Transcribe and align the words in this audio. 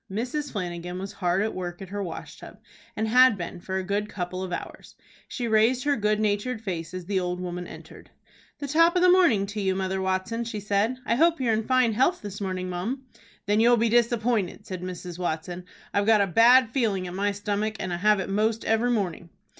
Mrs. 0.11 0.51
Flanagan 0.51 0.97
was 0.97 1.13
hard 1.13 1.43
at 1.43 1.53
work 1.53 1.79
at 1.79 1.89
her 1.89 2.01
wash 2.01 2.39
tub, 2.39 2.57
and 2.97 3.07
had 3.07 3.37
been 3.37 3.59
for 3.61 3.77
a 3.77 3.83
good 3.83 4.09
couple 4.09 4.41
of 4.41 4.51
hours. 4.51 4.95
She 5.27 5.47
raised 5.47 5.83
her 5.83 5.95
good 5.95 6.19
natured 6.19 6.59
face 6.63 6.95
as 6.95 7.05
the 7.05 7.19
old 7.19 7.39
woman 7.39 7.67
entered. 7.67 8.09
"The 8.57 8.67
top 8.67 8.95
of 8.95 9.03
the 9.03 9.11
morning 9.11 9.45
to 9.45 9.61
you, 9.61 9.75
Mother 9.75 10.01
Watson," 10.01 10.43
she 10.43 10.59
said. 10.59 10.97
"I 11.05 11.13
hope 11.13 11.39
you're 11.39 11.53
in 11.53 11.67
fine 11.67 11.93
health 11.93 12.23
this 12.23 12.41
morning, 12.41 12.67
mum." 12.67 13.03
"Then 13.45 13.59
you'll 13.59 13.77
be 13.77 13.89
disappointed," 13.89 14.65
said 14.65 14.81
Mrs. 14.81 15.19
Watson. 15.19 15.65
"I've 15.93 16.07
got 16.07 16.21
a 16.21 16.25
bad 16.25 16.71
feeling 16.71 17.05
at 17.05 17.13
my 17.13 17.31
stomach, 17.31 17.75
and 17.79 17.91
have 17.93 18.19
it 18.19 18.27
most 18.27 18.65
every 18.65 18.89
morning." 18.89 19.29